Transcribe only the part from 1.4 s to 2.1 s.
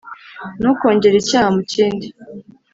mu kindi,